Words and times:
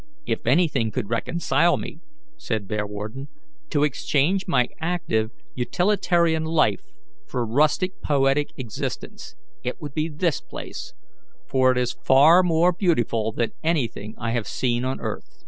"If 0.25 0.47
anything 0.47 0.89
could 0.89 1.11
reconcile 1.11 1.77
me," 1.77 1.99
said 2.35 2.67
Bearwarden, 2.67 3.27
"to 3.69 3.83
exchange 3.83 4.47
my 4.47 4.67
active 4.79 5.29
utilitarian 5.53 6.43
life 6.43 6.81
for 7.27 7.41
a 7.41 7.45
rustic 7.45 8.01
poetical 8.01 8.55
existence, 8.57 9.35
it 9.63 9.79
would 9.79 9.93
be 9.93 10.09
this 10.09 10.41
place, 10.41 10.95
for 11.47 11.71
it 11.71 11.77
is 11.77 11.93
far 12.03 12.41
more 12.41 12.71
beautiful 12.73 13.31
than 13.31 13.51
anything 13.63 14.15
I 14.17 14.31
have 14.31 14.47
seen 14.47 14.83
on 14.85 14.99
earth. 14.99 15.37